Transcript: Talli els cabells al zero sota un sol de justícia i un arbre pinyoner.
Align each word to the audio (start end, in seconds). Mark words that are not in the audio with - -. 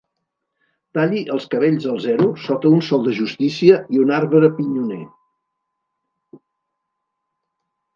Talli 0.97 1.21
els 1.35 1.45
cabells 1.51 1.85
al 1.91 1.99
zero 2.07 2.31
sota 2.47 2.73
un 2.79 2.83
sol 2.89 3.07
de 3.11 3.15
justícia 3.19 3.79
i 3.99 4.03
un 4.07 4.17
arbre 4.19 4.53
pinyoner. 4.59 5.01